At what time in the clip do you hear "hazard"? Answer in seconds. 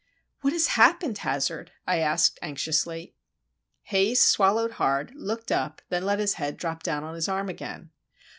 1.19-1.73